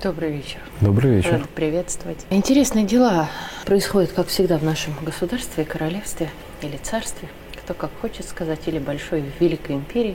Добрый 0.00 0.30
вечер. 0.30 0.60
Добрый 0.80 1.16
вечер. 1.16 1.32
Рада 1.32 1.48
приветствовать. 1.56 2.24
Интересные 2.30 2.84
дела 2.84 3.28
происходят, 3.66 4.12
как 4.12 4.28
всегда, 4.28 4.56
в 4.56 4.62
нашем 4.62 4.94
государстве, 5.02 5.64
королевстве 5.64 6.30
или 6.62 6.76
царстве, 6.76 7.26
кто 7.56 7.74
как 7.74 7.90
хочет 8.00 8.24
сказать, 8.28 8.60
или 8.66 8.78
большой 8.78 9.24
великой 9.40 9.74
империи. 9.74 10.14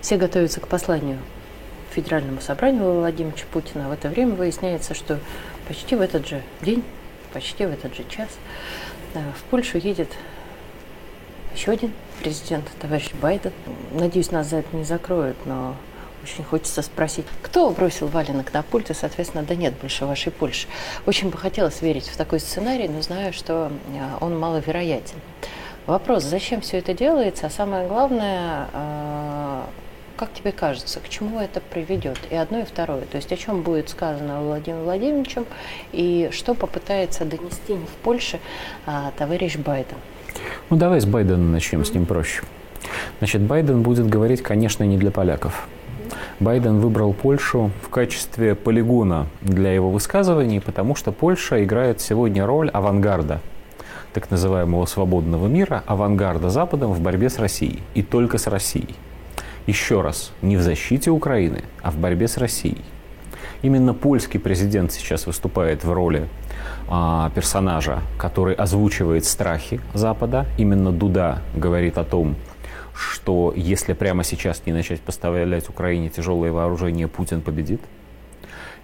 Все 0.00 0.16
готовятся 0.16 0.60
к 0.60 0.68
посланию 0.68 1.18
Федеральному 1.90 2.40
собранию 2.40 3.00
Владимира 3.00 3.34
Путина. 3.50 3.88
В 3.88 3.92
это 3.92 4.08
время 4.08 4.36
выясняется, 4.36 4.94
что 4.94 5.18
почти 5.66 5.96
в 5.96 6.02
этот 6.02 6.28
же 6.28 6.40
день, 6.62 6.84
почти 7.32 7.66
в 7.66 7.70
этот 7.70 7.96
же 7.96 8.04
час 8.08 8.28
э, 9.14 9.18
в 9.36 9.42
Польшу 9.50 9.78
едет 9.78 10.10
еще 11.52 11.72
один 11.72 11.92
президент, 12.22 12.70
товарищ 12.78 13.10
Байден. 13.20 13.50
Надеюсь, 13.90 14.30
нас 14.30 14.50
за 14.50 14.58
это 14.58 14.76
не 14.76 14.84
закроют, 14.84 15.36
но 15.46 15.74
очень 16.22 16.44
хочется 16.44 16.82
спросить, 16.82 17.26
кто 17.42 17.70
бросил 17.70 18.06
валенок 18.08 18.52
на 18.52 18.62
пульт, 18.62 18.90
и, 18.90 18.94
соответственно, 18.94 19.42
да 19.42 19.54
нет 19.54 19.74
больше 19.80 20.04
вашей 20.04 20.32
Польши. 20.32 20.66
Очень 21.06 21.30
бы 21.30 21.38
хотелось 21.38 21.82
верить 21.82 22.08
в 22.08 22.16
такой 22.16 22.40
сценарий, 22.40 22.88
но 22.88 23.02
знаю, 23.02 23.32
что 23.32 23.70
э, 23.88 24.00
он 24.20 24.38
маловероятен. 24.38 25.16
Вопрос, 25.86 26.24
зачем 26.24 26.60
все 26.60 26.78
это 26.78 26.94
делается, 26.94 27.46
а 27.46 27.50
самое 27.50 27.88
главное, 27.88 28.68
э, 28.72 29.62
как 30.16 30.32
тебе 30.34 30.52
кажется, 30.52 31.00
к 31.00 31.08
чему 31.08 31.40
это 31.40 31.60
приведет? 31.60 32.18
И 32.30 32.34
одно, 32.36 32.60
и 32.60 32.64
второе. 32.64 33.02
То 33.02 33.16
есть 33.16 33.32
о 33.32 33.36
чем 33.36 33.62
будет 33.62 33.88
сказано 33.88 34.42
Владимиром 34.42 34.84
Владимировичем, 34.84 35.46
и 35.92 36.28
что 36.32 36.54
попытается 36.54 37.24
донести 37.24 37.74
в 37.74 38.02
Польше 38.02 38.38
а, 38.84 39.12
товарищ 39.16 39.56
Байден? 39.56 39.96
Ну, 40.68 40.76
давай 40.76 41.00
с 41.00 41.06
Байдена 41.06 41.38
начнем, 41.38 41.84
с 41.84 41.94
ним 41.94 42.04
проще. 42.04 42.42
Значит, 43.18 43.40
Байден 43.40 43.82
будет 43.82 44.08
говорить, 44.08 44.42
конечно, 44.42 44.84
не 44.84 44.98
для 44.98 45.10
поляков. 45.10 45.66
Байден 46.40 46.80
выбрал 46.80 47.12
Польшу 47.12 47.70
в 47.82 47.90
качестве 47.90 48.54
полигона 48.54 49.26
для 49.42 49.74
его 49.74 49.90
высказываний, 49.90 50.58
потому 50.58 50.94
что 50.94 51.12
Польша 51.12 51.62
играет 51.62 52.00
сегодня 52.00 52.46
роль 52.46 52.70
авангарда, 52.70 53.42
так 54.14 54.30
называемого 54.30 54.86
свободного 54.86 55.48
мира, 55.48 55.84
авангарда 55.86 56.48
Западом 56.48 56.94
в 56.94 57.00
борьбе 57.00 57.28
с 57.28 57.38
Россией. 57.38 57.82
И 57.92 58.02
только 58.02 58.38
с 58.38 58.46
Россией. 58.46 58.94
Еще 59.66 60.00
раз, 60.00 60.32
не 60.40 60.56
в 60.56 60.62
защите 60.62 61.10
Украины, 61.10 61.62
а 61.82 61.90
в 61.90 61.98
борьбе 61.98 62.26
с 62.26 62.38
Россией. 62.38 62.84
Именно 63.60 63.92
польский 63.92 64.40
президент 64.40 64.92
сейчас 64.92 65.26
выступает 65.26 65.84
в 65.84 65.92
роли 65.92 66.26
а, 66.88 67.30
персонажа, 67.34 67.98
который 68.16 68.54
озвучивает 68.54 69.26
страхи 69.26 69.78
Запада. 69.92 70.46
Именно 70.56 70.90
Дуда 70.90 71.42
говорит 71.54 71.98
о 71.98 72.04
том, 72.04 72.36
что 72.94 73.52
если 73.56 73.92
прямо 73.92 74.24
сейчас 74.24 74.62
не 74.66 74.72
начать 74.72 75.00
поставлять 75.00 75.68
Украине 75.68 76.08
тяжелое 76.08 76.52
вооружение, 76.52 77.08
Путин 77.08 77.40
победит. 77.40 77.80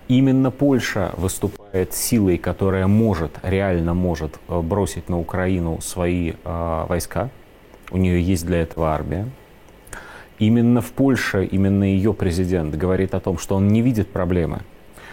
Именно 0.08 0.50
Польша 0.50 1.12
выступает 1.16 1.92
силой, 1.92 2.38
которая 2.38 2.86
может, 2.86 3.38
реально 3.42 3.92
может 3.92 4.38
э, 4.48 4.60
бросить 4.60 5.08
на 5.08 5.18
Украину 5.18 5.80
свои 5.80 6.34
э, 6.44 6.84
войска. 6.88 7.30
У 7.90 7.96
нее 7.96 8.22
есть 8.22 8.46
для 8.46 8.62
этого 8.62 8.94
армия. 8.94 9.28
Именно 10.38 10.80
в 10.80 10.92
Польше, 10.92 11.44
именно 11.44 11.82
ее 11.82 12.14
президент 12.14 12.76
говорит 12.76 13.14
о 13.14 13.20
том, 13.20 13.38
что 13.38 13.56
он 13.56 13.68
не 13.68 13.82
видит 13.82 14.08
проблемы 14.08 14.60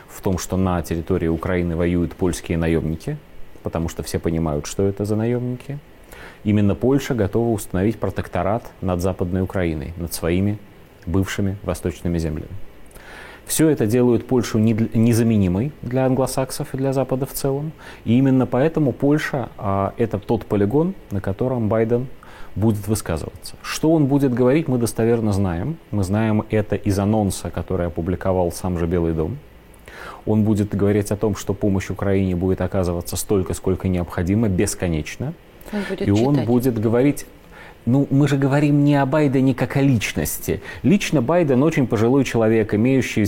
в 0.07 0.21
том, 0.21 0.37
что 0.37 0.57
на 0.57 0.81
территории 0.83 1.27
Украины 1.27 1.75
воюют 1.75 2.13
польские 2.13 2.59
наемники, 2.59 3.17
потому 3.63 3.89
что 3.89 4.03
все 4.03 4.19
понимают, 4.19 4.67
что 4.67 4.83
это 4.83 5.05
за 5.05 5.15
наемники– 5.15 5.79
Именно 6.43 6.75
Польша 6.75 7.13
готова 7.13 7.49
установить 7.49 7.99
протекторат 7.99 8.71
над 8.81 9.01
Западной 9.01 9.41
Украиной, 9.41 9.93
над 9.97 10.13
своими 10.13 10.57
бывшими 11.05 11.57
восточными 11.63 12.17
землями. 12.17 12.49
Все 13.45 13.67
это 13.69 13.85
делает 13.85 14.25
Польшу 14.25 14.57
незаменимой 14.57 15.73
для 15.81 16.05
англосаксов 16.05 16.73
и 16.73 16.77
для 16.77 16.93
Запада 16.93 17.25
в 17.25 17.33
целом. 17.33 17.73
И 18.05 18.17
именно 18.17 18.45
поэтому 18.45 18.93
Польша 18.93 19.49
а, 19.57 19.93
это 19.97 20.17
тот 20.17 20.45
полигон, 20.45 20.95
на 21.11 21.19
котором 21.19 21.67
Байден 21.67 22.07
будет 22.55 22.87
высказываться. 22.87 23.55
Что 23.61 23.91
он 23.91 24.05
будет 24.05 24.33
говорить, 24.33 24.67
мы 24.67 24.77
достоверно 24.77 25.33
знаем. 25.33 25.77
Мы 25.91 26.03
знаем 26.03 26.45
это 26.49 26.75
из 26.75 26.97
анонса, 26.99 27.49
который 27.49 27.87
опубликовал 27.87 28.51
сам 28.51 28.77
же 28.77 28.87
Белый 28.87 29.13
дом. 29.13 29.37
Он 30.25 30.43
будет 30.43 30.73
говорить 30.73 31.11
о 31.11 31.17
том, 31.17 31.35
что 31.35 31.53
помощь 31.53 31.89
Украине 31.89 32.35
будет 32.35 32.61
оказываться 32.61 33.17
столько, 33.17 33.53
сколько 33.53 33.87
необходимо, 33.87 34.47
бесконечно. 34.47 35.33
Он 35.71 35.81
будет 35.89 36.01
и 36.01 36.05
читать. 36.05 36.27
он 36.27 36.45
будет 36.45 36.79
говорить 36.79 37.25
ну, 37.85 38.07
мы 38.09 38.27
же 38.27 38.37
говорим 38.37 38.83
не 38.83 38.95
о 38.95 39.05
Байдене 39.05 39.53
как 39.53 39.75
о 39.75 39.81
личности. 39.81 40.61
Лично 40.83 41.21
Байден 41.21 41.61
очень 41.63 41.87
пожилой 41.87 42.23
человек, 42.23 42.73
имеющий 42.73 43.25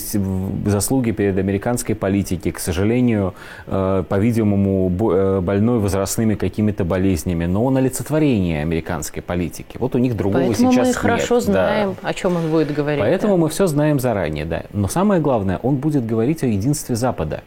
заслуги 0.66 1.12
перед 1.12 1.38
американской 1.38 1.94
политикой, 1.96 2.52
к 2.52 2.60
сожалению, 2.60 3.34
э, 3.68 4.04
по-видимому, 4.08 4.92
э, 5.12 5.42
больной 5.42 5.80
возрастными 5.80 6.36
какими-то 6.36 6.86
болезнями, 6.86 7.46
но 7.46 7.66
он 7.66 7.78
олицетворение 7.78 8.62
американской 8.62 9.22
политики. 9.22 9.78
Вот 9.78 9.96
у 9.96 9.98
них 9.98 10.16
другого 10.16 10.46
Поэтому 10.46 10.72
сейчас 10.72 10.88
мы 10.88 10.94
хорошо 10.94 11.36
нет. 11.36 11.44
знаем, 11.44 11.96
да. 12.02 12.10
о 12.10 12.14
чем 12.14 12.38
он 12.38 12.50
будет 12.50 12.74
говорить. 12.74 13.02
Поэтому 13.02 13.36
да. 13.36 13.42
мы 13.42 13.50
все 13.50 13.68
знаем 13.68 14.00
заранее, 14.00 14.46
да. 14.46 14.64
Но 14.72 14.88
самое 14.88 15.20
главное, 15.20 15.60
он 15.64 15.76
будет 15.76 16.06
говорить 16.06 16.44
о 16.44 16.48
единстве 16.48 16.96
Запада 16.96 17.44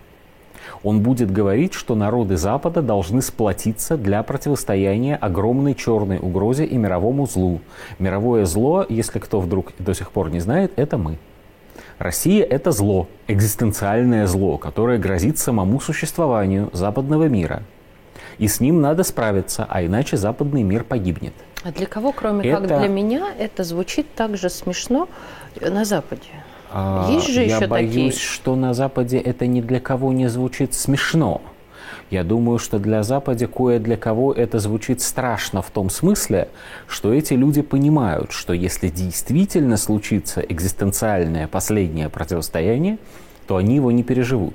он 0.83 1.01
будет 1.01 1.31
говорить, 1.31 1.75
что 1.75 1.95
народы 1.95 2.37
Запада 2.37 2.83
должны 2.83 3.23
сплотиться 3.23 3.97
для 3.97 4.23
противостояния 4.23 5.17
огромной 5.17 5.75
черной 5.75 6.19
угрозе 6.19 6.65
и 6.65 6.77
мировому 6.77 7.27
злу. 7.27 7.61
Мировое 7.99 8.45
зло, 8.45 8.85
если 8.89 9.19
кто 9.19 9.41
вдруг 9.41 9.73
до 9.79 9.95
сих 9.95 10.11
пор 10.11 10.31
не 10.31 10.41
знает, 10.41 10.73
это 10.77 10.99
мы. 10.99 11.19
Россия– 11.99 12.45
это 12.51 12.71
зло, 12.71 13.09
экзистенциальное 13.27 14.27
зло, 14.27 14.57
которое 14.57 14.99
грозит 14.99 15.39
самому 15.39 15.81
существованию 15.81 16.71
западного 16.73 17.29
мира. 17.29 17.63
И 18.39 18.47
с 18.47 18.61
ним 18.61 18.81
надо 18.81 19.03
справиться, 19.03 19.67
а 19.69 19.85
иначе 19.85 20.17
западный 20.17 20.63
мир 20.63 20.85
погибнет. 20.85 21.33
А 21.65 21.73
для 21.73 21.87
кого, 21.87 22.13
кроме 22.13 22.49
это... 22.49 22.69
как 22.69 22.79
для 22.79 22.89
меня, 22.89 23.33
это 23.37 23.65
звучит 23.65 24.07
так 24.15 24.37
же 24.37 24.49
смешно 24.49 25.09
на 25.61 25.85
Западе? 25.85 26.29
А, 26.71 27.09
Есть 27.11 27.29
же 27.29 27.45
Я 27.45 27.57
еще 27.57 27.67
боюсь, 27.67 27.93
такие? 27.93 28.13
что 28.13 28.57
на 28.57 28.75
Западе 28.75 29.19
это 29.19 29.47
ни 29.47 29.61
для 29.61 29.81
кого 29.81 30.13
не 30.13 30.29
звучит 30.29 30.75
смешно. 30.75 31.41
Я 32.11 32.25
думаю, 32.25 32.59
что 32.59 32.79
для 32.79 33.03
Запада 33.03 33.47
кое 33.47 33.79
для 33.79 33.97
кого 33.97 34.33
это 34.33 34.59
звучит 34.59 35.03
страшно 35.03 35.61
в 35.61 35.71
том 35.71 35.91
смысле, 35.91 36.49
что 36.87 37.13
эти 37.13 37.35
люди 37.35 37.61
понимают, 37.61 38.33
что 38.33 38.55
если 38.55 38.89
действительно 38.89 39.77
случится 39.77 40.41
экзистенциальное 40.41 41.49
последнее 41.49 42.09
противостояние, 42.09 42.99
то 43.47 43.57
они 43.57 43.77
его 43.77 43.91
не 43.91 44.03
переживут. 44.03 44.55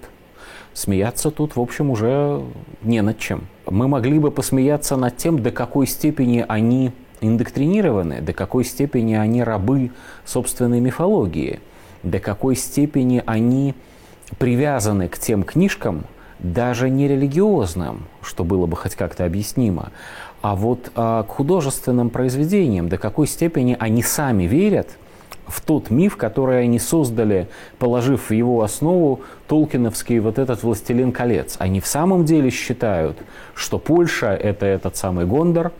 Смеяться 0.73 1.29
тут, 1.29 1.55
в 1.55 1.61
общем, 1.61 1.91
уже 1.91 2.41
не 2.81 3.01
над 3.01 3.19
чем. 3.19 3.47
Мы 3.67 3.87
могли 3.87 4.17
бы 4.17 4.31
посмеяться 4.31 4.97
над 4.97 5.17
тем, 5.17 5.41
до 5.43 5.51
какой 5.51 5.85
степени 5.85 6.43
они 6.47 6.91
индоктринированы, 7.21 8.21
до 8.21 8.33
какой 8.33 8.65
степени 8.65 9.13
они 9.13 9.43
рабы 9.43 9.91
собственной 10.25 10.79
мифологии– 10.79 11.59
до 12.03 12.19
какой 12.19 12.55
степени 12.55 13.23
они 13.25 13.73
привязаны 14.37 15.07
к 15.07 15.17
тем 15.17 15.43
книжкам, 15.43 16.05
даже 16.39 16.89
не 16.89 17.07
религиозным, 17.07 18.03
что 18.21 18.43
было 18.43 18.65
бы 18.65 18.75
хоть 18.75 18.95
как-то 18.95 19.25
объяснимо, 19.25 19.91
а 20.41 20.55
вот 20.55 20.91
а, 20.95 21.23
к 21.23 21.29
художественным 21.29 22.09
произведениям, 22.09 22.89
до 22.89 22.97
какой 22.97 23.27
степени 23.27 23.77
они 23.79 24.03
сами 24.03 24.43
верят 24.43 24.89
в 25.47 25.61
тот 25.61 25.89
миф, 25.89 26.17
который 26.17 26.63
они 26.63 26.79
создали, 26.79 27.47
положив 27.79 28.29
в 28.29 28.33
его 28.33 28.61
основу 28.61 29.21
толкиновский 29.47 30.19
вот 30.19 30.37
этот 30.37 30.63
«Властелин 30.63 31.11
колец». 31.11 31.55
Они 31.59 31.79
в 31.79 31.87
самом 31.87 32.25
деле 32.25 32.49
считают, 32.49 33.17
что 33.53 33.77
Польша– 33.77 34.27
это 34.41 34.65
этот 34.65 34.97
самый 34.97 35.25
Гондор, 35.25 35.71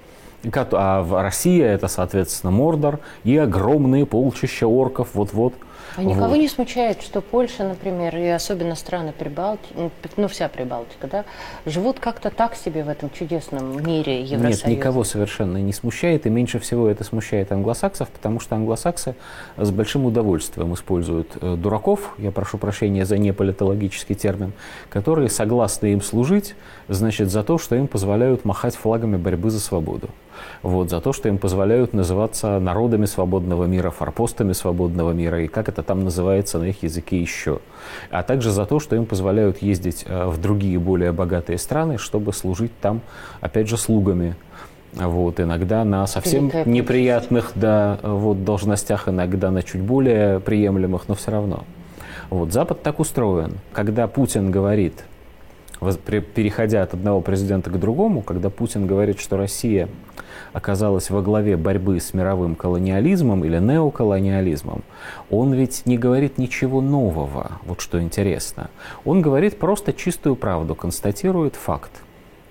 а 0.54 1.24
Россия– 1.24 1.68
это, 1.74 1.88
соответственно, 1.88 2.52
Мордор, 2.52 3.00
и 3.24 3.36
огромные 3.36 4.06
полчища 4.06 4.68
орков 4.68 5.10
вот-вот– 5.14 5.54
а 5.96 6.04
никого 6.04 6.30
вот. 6.30 6.38
не 6.38 6.48
смущает, 6.48 7.02
что 7.02 7.22
Польша, 7.22 7.64
например, 7.64 8.16
и 8.18 8.28
особенно 8.28 8.76
страны 8.76 9.12
Прибалтики, 9.12 9.74
ну, 9.76 9.92
ну 10.18 10.28
вся 10.28 10.50
Прибалтика, 10.50 11.08
да, 11.08 11.26
живут 11.66 12.00
как-то 12.00 12.30
так 12.30 12.56
себе 12.56 12.84
в 12.84 12.90
этом 12.90 13.10
чудесном 13.10 13.84
мире 13.84 14.22
Евросоюза? 14.22 14.68
Нет, 14.68 14.78
никого 14.78 15.04
совершенно 15.04 15.58
не 15.58 15.74
смущает, 15.74 16.26
и 16.26 16.30
меньше 16.30 16.60
всего 16.60 16.88
это 16.88 17.04
смущает 17.04 17.52
англосаксов, 17.52 18.10
потому 18.10 18.40
что 18.40 18.56
англосаксы 18.56 19.16
с 19.58 19.72
большим 19.72 20.06
удовольствием 20.06 20.74
используют 20.74 21.38
э, 21.42 21.56
дураков, 21.56 22.16
я 22.18 22.32
прошу 22.32 22.58
прощения 22.58 23.06
за 23.06 23.18
неполитологический 23.18 24.16
термин, 24.16 24.54
которые 24.90 25.30
согласны 25.30 25.94
им 25.94 26.02
служить, 26.02 26.56
значит, 26.88 27.30
за 27.30 27.44
то, 27.44 27.58
что 27.58 27.76
им 27.76 27.88
позволяют 27.88 28.46
махать 28.46 28.76
флагами 28.76 29.18
борьбы 29.18 29.50
за 29.52 29.60
свободу 29.60 30.10
вот, 30.62 30.90
за 30.90 31.02
то, 31.02 31.14
что 31.14 31.30
им 31.30 31.38
позволяют 31.38 31.94
называться 31.94 32.60
народами 32.60 33.06
свободного 33.06 33.66
мира, 33.66 33.90
форпостами 33.90 34.54
свободного 34.54 35.12
мира, 35.12 35.44
и 35.44 35.48
как 35.48 35.70
это 35.70 35.84
там 35.84 36.04
называется 36.04 36.60
на 36.60 36.66
их 36.66 36.84
языке 36.84 37.20
еще. 37.20 37.60
А 38.12 38.24
также 38.24 38.52
за 38.52 38.66
то, 38.66 38.80
что 38.80 38.96
им 38.96 39.06
позволяют 39.06 39.62
ездить 39.62 40.06
э, 40.08 40.26
в 40.28 40.40
другие 40.42 40.80
более 40.80 41.12
богатые 41.12 41.58
страны, 41.58 41.98
чтобы 41.98 42.34
служить 42.34 42.72
там, 42.80 43.02
опять 43.42 43.68
же, 43.68 43.78
слугами. 43.78 44.36
Вот, 44.94 45.40
иногда 45.40 45.84
на 45.84 46.06
совсем 46.06 46.52
неприятных 46.66 47.54
да, 47.56 47.98
вот, 48.04 48.44
должностях, 48.44 49.10
иногда 49.10 49.50
на 49.50 49.64
чуть 49.64 49.82
более 49.82 50.40
приемлемых, 50.40 51.08
но 51.08 51.16
все 51.16 51.32
равно. 51.32 51.64
Вот, 52.30 52.54
Запад 52.54 52.84
так 52.84 53.00
устроен. 53.00 53.58
Когда 53.74 54.08
Путин 54.08 54.52
говорит, 54.52 55.04
переходя 55.92 56.84
от 56.84 56.94
одного 56.94 57.22
президента 57.22 57.70
к 57.70 57.80
другому, 57.80 58.22
когда 58.22 58.50
Путин 58.50 58.88
говорит, 58.88 59.20
что 59.20 59.38
Россия 59.38 59.90
оказалась 60.54 61.10
во 61.10 61.22
главе 61.22 61.58
борьбы 61.58 62.00
с 62.00 62.14
мировым 62.14 62.56
колониализмом 62.56 63.44
или 63.44 63.58
неоколониализмом, 63.60 64.84
он 65.30 65.54
ведь 65.54 65.86
не 65.86 65.98
говорит 65.98 66.38
ничего 66.38 66.80
нового, 66.82 67.60
вот 67.66 67.82
что 67.82 68.02
интересно. 68.02 68.70
Он 69.04 69.22
говорит 69.22 69.58
просто 69.58 69.94
чистую 69.94 70.36
правду, 70.36 70.76
констатирует 70.76 71.56
факт. 71.56 71.92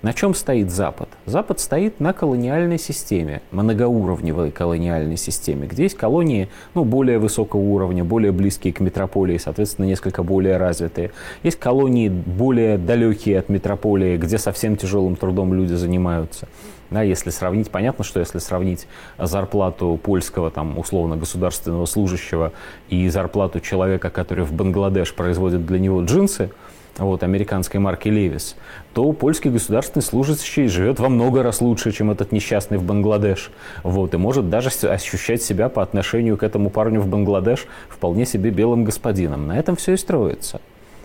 На 0.03 0.11
чем 0.11 0.33
стоит 0.35 0.69
Запад? 0.69 1.07
Запад 1.25 1.61
стоит 1.61 2.01
на 2.01 2.11
колониальной 2.11 2.77
системе, 2.77 3.41
многоуровневой 3.51 4.51
колониальной 4.51 5.15
системе, 5.15 5.65
где 5.65 5.83
есть 5.83 5.95
колонии 5.95 6.49
ну, 6.73 6.83
более 6.83 7.19
высокого 7.19 7.61
уровня, 7.61 8.03
более 8.03 8.33
близкие 8.33 8.73
к 8.73 8.81
метрополии, 8.81 9.37
соответственно, 9.37 9.85
несколько 9.85 10.21
более 10.21 10.57
развитые. 10.57 11.11
Есть 11.41 11.57
колонии 11.57 12.09
более 12.09 12.77
далекие 12.77 13.39
от 13.39 13.47
метрополии, 13.47 14.17
где 14.17 14.37
совсем 14.37 14.75
тяжелым 14.75 15.15
трудом 15.15 15.53
люди 15.53 15.73
занимаются. 15.73 16.49
Да, 16.91 17.01
если 17.01 17.29
сравнить, 17.29 17.71
понятно, 17.71 18.03
что 18.03 18.19
если 18.19 18.39
сравнить 18.39 18.87
зарплату 19.17 19.97
польского, 20.03 20.51
там, 20.51 20.77
условно, 20.77 21.15
государственного 21.15 21.85
служащего 21.85 22.51
и 22.89 23.07
зарплату 23.07 23.61
человека, 23.61 24.09
который 24.09 24.43
в 24.43 24.51
Бангладеш 24.51 25.13
производит 25.13 25.65
для 25.65 25.79
него 25.79 26.03
джинсы, 26.03 26.51
вот, 26.97 27.23
американской 27.23 27.79
марки 27.79 28.09
Левис, 28.09 28.55
то 28.93 29.11
польский 29.13 29.49
государственный 29.49 30.03
служащий 30.03 30.67
живет 30.67 30.99
во 30.99 31.09
много 31.09 31.43
раз 31.43 31.61
лучше, 31.61 31.91
чем 31.91 32.11
этот 32.11 32.31
несчастный 32.31 32.77
в 32.77 32.83
Бангладеш. 32.83 33.51
Вот, 33.83 34.13
и 34.13 34.17
может 34.17 34.49
даже 34.49 34.69
ощущать 34.87 35.41
себя 35.41 35.69
по 35.69 35.81
отношению 35.81 36.37
к 36.37 36.43
этому 36.43 36.69
парню 36.69 37.01
в 37.01 37.07
Бангладеш 37.07 37.65
вполне 37.89 38.25
себе 38.25 38.51
белым 38.51 38.83
господином. 38.83 39.47
На 39.47 39.57
этом 39.57 39.75
все 39.75 39.93
и 39.93 39.97
строится. 39.97 40.61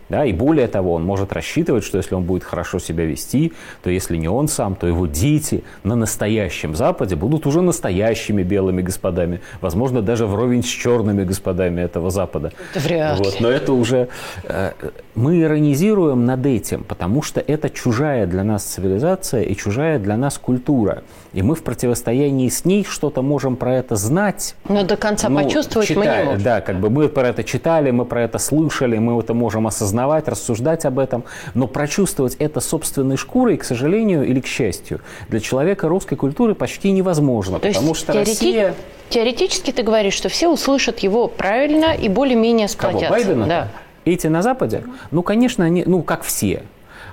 Да, 0.09 0.25
и 0.25 0.33
более 0.33 0.69
того, 0.69 0.95
он 0.95 1.05
может 1.05 1.33
рассчитывать, 1.33 1.85
что 1.85 1.99
если 1.99 2.15
он 2.15 2.25
будет 2.25 2.45
хорошо 2.45 2.79
себя 2.79 3.05
вести, 3.05 3.53
то 3.83 3.91
если 3.91 4.17
не 4.17 4.29
он 4.29 4.49
сам, 4.49 4.75
то 4.75 4.87
его 4.87 5.07
дети 5.07 5.65
на 5.85 5.97
настоящем 5.97 6.75
Западе 6.75 7.17
будут 7.17 7.47
уже 7.47 7.61
настоящими 7.61 8.43
белыми 8.43 8.83
господами. 8.83 9.41
Возможно, 9.61 10.03
даже 10.03 10.27
вровень 10.27 10.63
с 10.63 10.67
черными 10.67 11.25
господами 11.25 11.83
этого 11.83 12.11
Запада. 12.11 12.53
Это 12.73 12.81
вряд 12.81 13.19
вот, 13.19 13.37
Но 13.41 13.49
это 13.51 13.73
уже... 13.73 14.09
Э, 14.45 14.73
мы 15.15 15.43
иронизируем 15.43 16.25
над 16.25 16.47
этим, 16.47 16.85
потому 16.85 17.23
что 17.23 17.41
это 17.41 17.69
чужая 17.71 18.27
для 18.27 18.45
нас 18.45 18.65
цивилизация 18.65 19.43
и 19.43 19.57
чужая 19.57 19.99
для 19.99 20.17
нас 20.17 20.39
культура. 20.39 21.03
И 21.35 21.43
мы 21.43 21.55
в 21.55 21.63
противостоянии 21.63 22.49
с 22.49 22.65
ней 22.65 22.85
что-то 22.85 23.23
можем 23.23 23.57
про 23.57 23.75
это 23.75 23.97
знать. 23.97 24.55
Но 24.69 24.83
до 24.83 24.97
конца 24.97 25.29
ну, 25.29 25.43
почувствовать 25.43 25.89
читая, 25.89 26.05
мы 26.05 26.21
не 26.21 26.25
можем. 26.25 26.43
Да, 26.43 26.61
как 26.61 26.81
бы 26.81 26.89
мы 26.89 27.09
про 27.09 27.29
это 27.29 27.45
читали, 27.45 27.91
мы 27.91 28.05
про 28.05 28.23
это 28.23 28.39
слышали, 28.39 28.97
мы 28.99 29.19
это 29.21 29.35
можем 29.35 29.67
осознавать, 29.67 30.27
рассуждать 30.29 30.85
об 30.87 30.99
этом, 30.99 31.25
но 31.55 31.67
прочувствовать 31.67 32.37
это 32.37 32.61
собственной 32.61 33.17
шкурой, 33.17 33.59
к 33.59 33.65
сожалению 33.65 34.25
или 34.25 34.41
к 34.41 34.47
счастью, 34.47 35.01
для 35.29 35.41
человека 35.41 35.89
русской 35.89 36.17
культуры 36.17 36.55
почти 36.55 36.93
невозможно, 36.93 37.59
То 37.59 37.69
потому 37.69 37.95
что 37.95 38.13
теорети... 38.13 38.31
Россия... 38.31 38.75
Теоретически 39.11 39.71
ты 39.71 39.83
говоришь, 39.83 40.15
что 40.15 40.29
все 40.29 40.49
услышат 40.49 40.99
его 40.99 41.29
правильно 41.29 41.95
и 41.95 42.09
более-менее 42.09 42.69
сплотятся. 42.69 43.07
Кого, 43.07 43.17
Байдена? 43.19 43.47
Да. 43.47 43.69
Эти 44.05 44.27
на 44.27 44.43
Западе? 44.43 44.85
Ну, 45.11 45.23
конечно, 45.23 45.65
они, 45.65 45.85
ну, 45.87 46.03
как 46.03 46.23
все. 46.23 46.63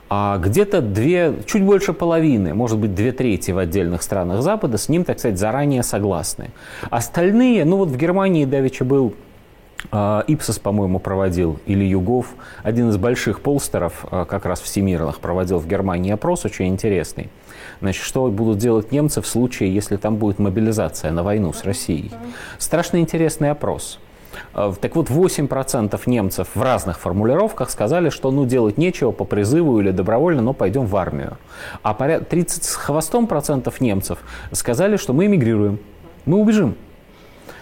А 0.09 0.37
где-то 0.37 0.81
две, 0.81 1.33
чуть 1.45 1.63
больше 1.63 1.93
половины, 1.93 2.53
может 2.53 2.77
быть, 2.77 2.93
две 2.93 3.11
трети 3.11 3.51
в 3.51 3.57
отдельных 3.57 4.03
странах 4.03 4.43
Запада 4.43 4.77
с 4.77 4.87
ним, 4.87 5.03
так 5.03 5.17
сказать, 5.17 5.39
заранее 5.39 5.81
согласны. 5.81 6.51
Остальные, 6.91 7.65
ну 7.65 7.77
вот 7.77 7.89
в 7.89 7.97
Германии 7.97 8.45
Давича 8.45 8.85
был 8.85 9.15
а, 9.91 10.23
Ипсос, 10.27 10.59
по-моему, 10.59 10.99
проводил, 10.99 11.59
или 11.65 11.83
Югов, 11.83 12.35
один 12.63 12.89
из 12.89 12.97
больших 12.97 13.41
полстеров, 13.41 14.05
а, 14.11 14.25
как 14.25 14.45
раз 14.45 14.61
всемирных, 14.61 15.19
проводил 15.19 15.59
в 15.59 15.67
Германии 15.67 16.11
опрос 16.11 16.45
очень 16.45 16.67
интересный. 16.67 17.29
Значит, 17.81 18.03
что 18.03 18.27
будут 18.27 18.57
делать 18.57 18.91
немцы 18.91 19.21
в 19.21 19.27
случае, 19.27 19.73
если 19.73 19.97
там 19.97 20.17
будет 20.17 20.39
мобилизация 20.39 21.11
на 21.11 21.23
войну 21.23 21.51
с 21.51 21.63
Россией? 21.63 22.11
Страшно 22.57 22.97
интересный 22.97 23.49
опрос. 23.49 23.99
А, 24.53 24.73
так 24.73 24.95
вот, 24.95 25.09
8% 25.09 25.99
немцев 26.05 26.47
в 26.53 26.61
разных 26.61 26.99
формулировках 26.99 27.69
сказали, 27.69 28.09
что 28.09 28.31
ну 28.31 28.45
делать 28.45 28.77
нечего 28.77 29.11
по 29.11 29.25
призыву 29.25 29.79
или 29.79 29.91
добровольно, 29.91 30.41
но 30.41 30.53
пойдем 30.53 30.85
в 30.85 30.95
армию. 30.95 31.37
А 31.83 31.93
30 31.93 32.63
с 32.63 32.75
хвостом 32.75 33.27
процентов 33.27 33.81
немцев 33.81 34.19
сказали, 34.51 34.97
что 34.97 35.13
мы 35.13 35.25
эмигрируем, 35.25 35.79
мы 36.25 36.37
убежим. 36.37 36.75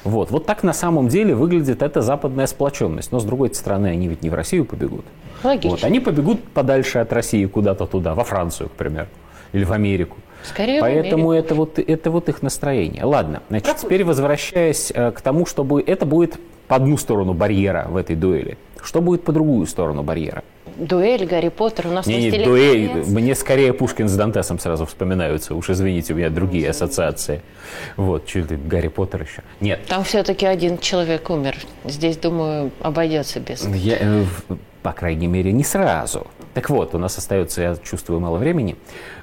Вот. 0.03 0.31
вот 0.31 0.45
так 0.45 0.63
на 0.63 0.73
самом 0.73 1.07
деле 1.07 1.33
выглядит 1.33 1.81
эта 1.81 2.01
западная 2.01 2.47
сплоченность. 2.47 3.11
Но 3.11 3.19
с 3.19 3.23
другой 3.23 3.53
стороны, 3.53 3.87
они 3.87 4.07
ведь 4.07 4.21
не 4.21 4.29
в 4.29 4.33
Россию 4.33 4.65
побегут. 4.65 5.05
Логично. 5.43 5.71
Вот. 5.71 5.83
Они 5.83 5.99
побегут 5.99 6.43
подальше 6.43 6.99
от 6.99 7.13
России 7.13 7.45
куда-то 7.45 7.85
туда, 7.85 8.13
во 8.13 8.23
Францию, 8.23 8.69
к 8.69 8.73
примеру, 8.73 9.07
или 9.53 9.63
в 9.63 9.71
Америку. 9.71 10.17
Скорее 10.43 10.81
Поэтому 10.81 11.31
это 11.31 11.55
вот, 11.55 11.79
это 11.79 12.11
вот 12.11 12.27
их 12.27 12.41
настроение. 12.41 13.05
Ладно, 13.05 13.41
значит, 13.47 13.65
Пропустим. 13.65 13.89
теперь 13.89 14.03
возвращаясь 14.03 14.91
э, 14.93 15.11
к 15.11 15.21
тому, 15.21 15.45
чтобы 15.45 15.81
это 15.81 16.05
будет 16.05 16.37
по 16.67 16.75
одну 16.75 16.97
сторону 16.97 17.33
барьера 17.33 17.87
в 17.89 17.97
этой 17.97 18.15
дуэли. 18.15 18.57
Что 18.81 19.01
будет 19.01 19.23
по 19.23 19.31
другую 19.31 19.65
сторону 19.65 20.03
барьера? 20.03 20.43
Дуэль, 20.75 21.25
Гарри 21.25 21.49
Поттер, 21.49 21.87
у 21.87 21.91
нас 21.91 22.07
не, 22.07 22.31
не 22.31 22.43
дуэль, 22.43 23.03
мне 23.07 23.35
скорее 23.35 23.73
Пушкин 23.73 24.09
с 24.09 24.15
Дантесом 24.15 24.59
сразу 24.59 24.85
вспоминаются. 24.85 25.55
Уж 25.55 25.69
извините, 25.69 26.13
у 26.13 26.17
меня 26.17 26.29
другие 26.29 26.69
ассоциации. 26.69 27.41
Вот, 27.95 28.25
чуть 28.25 28.49
ли 28.49 28.57
Гарри 28.57 28.87
Поттер 28.87 29.21
еще. 29.21 29.43
Нет. 29.61 29.85
Там 29.87 30.03
все-таки 30.03 30.45
один 30.45 30.79
человек 30.79 31.29
умер. 31.29 31.57
Здесь, 31.85 32.17
думаю, 32.17 32.71
обойдется 32.81 33.39
без... 33.39 33.65
Я, 33.67 33.97
э, 33.99 34.25
по 34.81 34.91
крайней 34.93 35.27
мере, 35.27 35.51
не 35.51 35.63
сразу. 35.63 36.27
Так 36.53 36.69
вот, 36.69 36.93
у 36.93 36.99
нас 36.99 37.17
остается, 37.17 37.61
я 37.61 37.75
чувствую, 37.83 38.19
мало 38.19 38.37
времени. 38.37 38.75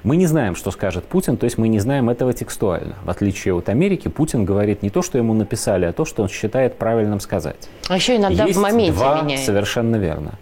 Мы 0.03 0.17
не 0.17 0.27
знаем, 0.27 0.55
что 0.55 0.69
скажет 0.71 1.05
Путин, 1.05 1.37
то 1.37 1.45
есть 1.45 1.57
мы 1.57 1.69
не 1.69 1.79
знаем 1.79 2.09
этого 2.09 2.33
текстуально. 2.33 2.95
В 3.05 3.09
отличие 3.09 3.53
от 3.53 3.69
Америки, 3.69 4.09
Путин 4.09 4.43
говорит 4.43 4.83
не 4.83 4.89
то, 4.89 5.01
что 5.01 5.17
ему 5.17 5.33
написали, 5.33 5.85
а 5.85 5.93
то, 5.93 6.03
что 6.03 6.23
он 6.23 6.29
считает 6.29 6.77
правильным 6.77 7.21
сказать. 7.21 7.69
А 7.87 7.95
еще 7.95 8.17
иногда 8.17 8.45
Есть 8.45 8.59
в 8.59 8.61
моменте 8.61 8.91
два, 8.91 9.21
меняет. 9.21 9.45
Совершенно 9.45 9.95
верно. 9.95 10.33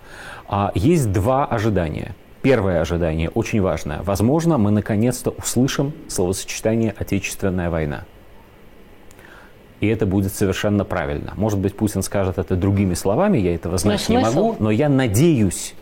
А 0.48 0.72
есть 0.74 1.12
два 1.12 1.46
ожидания. 1.46 2.16
Первое 2.42 2.82
ожидание 2.82 3.30
очень 3.30 3.62
важное. 3.62 4.02
Возможно, 4.02 4.58
мы 4.58 4.72
наконец-то 4.72 5.32
услышим 5.32 5.94
словосочетание 6.08 6.96
«отечественная 6.98 7.70
война». 7.70 8.06
И 9.80 9.88
это 9.88 10.06
будет 10.06 10.34
совершенно 10.34 10.84
правильно. 10.86 11.34
Может 11.36 11.60
быть, 11.60 11.76
Путин 11.76 12.02
скажет 12.02 12.38
это 12.38 12.56
другими 12.56 12.96
словами, 12.96 13.38
я 13.38 13.54
этого 13.56 13.78
знать 13.78 14.06
но 14.10 14.16
не 14.16 14.24
могу, 14.24 14.56
но 14.60 14.72
я 14.72 14.90
надеюсь, 14.90 15.74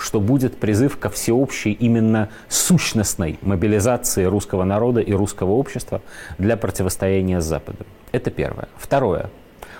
что 0.00 0.20
будет 0.20 0.56
призыв 0.56 0.98
ко 0.98 1.10
всеобщей 1.10 1.72
именно 1.72 2.30
сущностной 2.48 3.38
мобилизации 3.42 4.24
русского 4.24 4.64
народа 4.64 5.00
и 5.00 5.12
русского 5.12 5.52
общества 5.52 6.00
для 6.38 6.56
противостояния 6.56 7.40
с 7.40 7.44
Западом. 7.44 7.86
Это 8.10 8.30
первое. 8.30 8.68
Второе. 8.76 9.30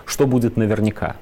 Что 0.04 0.26
будет 0.26 0.56
наверняка? 0.56 1.16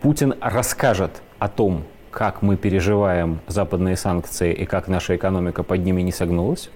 Путин 0.00 0.34
расскажет 0.40 1.22
о 1.38 1.48
том, 1.48 1.84
как 2.10 2.42
мы 2.42 2.56
переживаем 2.56 3.40
западные 3.46 3.96
санкции 3.96 4.52
и 4.52 4.64
как 4.64 4.88
наша 4.88 5.14
экономика 5.14 5.62
под 5.62 5.84
ними 5.84 6.02
не 6.02 6.12
согнулась. 6.12 6.70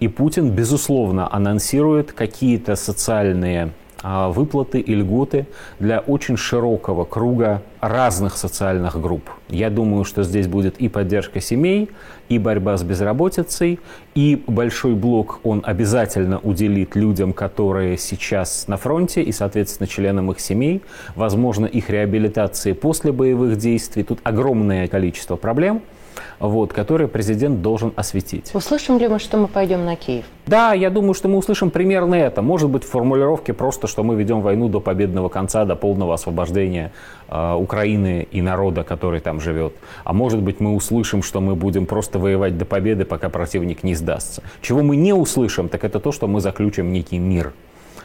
И 0.00 0.08
Путин, 0.08 0.50
безусловно, 0.50 1.32
анонсирует 1.32 2.12
какие-то 2.12 2.74
социальные 2.74 3.72
выплаты 4.02 4.80
и 4.80 4.94
льготы 4.94 5.46
для 5.78 6.00
очень 6.00 6.36
широкого 6.36 7.04
круга 7.04 7.62
разных 7.80 8.36
социальных 8.36 9.00
групп. 9.00 9.28
Я 9.48 9.70
думаю, 9.70 10.04
что 10.04 10.22
здесь 10.22 10.46
будет 10.46 10.78
и 10.78 10.88
поддержка 10.88 11.40
семей, 11.40 11.90
и 12.28 12.38
борьба 12.38 12.76
с 12.76 12.82
безработицей, 12.82 13.80
и 14.14 14.42
большой 14.46 14.94
блок 14.94 15.40
он 15.42 15.62
обязательно 15.64 16.38
уделит 16.38 16.96
людям, 16.96 17.32
которые 17.32 17.98
сейчас 17.98 18.68
на 18.68 18.76
фронте, 18.76 19.22
и, 19.22 19.32
соответственно, 19.32 19.86
членам 19.86 20.30
их 20.30 20.40
семей, 20.40 20.82
возможно, 21.14 21.66
их 21.66 21.90
реабилитации 21.90 22.72
после 22.72 23.12
боевых 23.12 23.56
действий. 23.56 24.02
Тут 24.02 24.20
огромное 24.22 24.88
количество 24.88 25.36
проблем– 25.36 25.82
вот, 26.38 26.72
которые 26.72 27.08
президент 27.08 27.62
должен 27.62 27.92
осветить. 27.96 28.50
Услышим 28.54 28.98
ли 28.98 29.08
мы, 29.08 29.18
что 29.18 29.36
мы 29.36 29.48
пойдем 29.48 29.84
на 29.84 29.96
Киев? 29.96 30.24
Да, 30.46 30.72
я 30.72 30.90
думаю, 30.90 31.14
что 31.14 31.28
мы 31.28 31.38
услышим 31.38 31.70
примерно 31.70 32.14
это. 32.14 32.42
Может 32.42 32.70
быть, 32.70 32.84
в 32.84 32.88
формулировке 32.88 33.52
просто, 33.52 33.86
что 33.86 34.02
мы 34.02 34.16
ведем 34.16 34.40
войну 34.40 34.68
до 34.68 34.80
победного 34.80 35.28
конца, 35.28 35.64
до 35.64 35.76
полного 35.76 36.14
освобождения 36.14 36.92
э, 37.28 37.54
Украины 37.54 38.26
и 38.30 38.42
народа, 38.42 38.82
который 38.82 39.20
там 39.20 39.40
живет. 39.40 39.74
А 40.04 40.12
может 40.12 40.40
быть, 40.40 40.60
мы 40.60 40.74
услышим, 40.74 41.22
что 41.22 41.40
мы 41.40 41.54
будем 41.54 41.86
просто 41.86 42.18
воевать 42.18 42.58
до 42.58 42.64
победы, 42.64 43.04
пока 43.04 43.28
противник 43.28 43.84
не 43.84 43.94
сдастся. 43.94 44.42
Чего 44.60 44.82
мы 44.82 44.96
не 44.96 45.12
услышим, 45.12 45.68
так 45.68 45.84
это 45.84 46.00
то, 46.00 46.10
что 46.10 46.26
мы 46.26 46.40
заключим 46.40 46.92
некий 46.92 47.18
мир. 47.18 47.52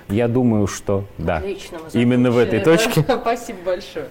Я 0.10 0.28
думаю, 0.28 0.68
что 0.68 1.06
да. 1.18 1.38
Отлично, 1.38 1.80
Именно 1.94 2.32
в 2.32 2.38
этой 2.38 2.60
точке. 2.60 3.02
Спасибо 3.22 3.60
большое. 3.66 4.08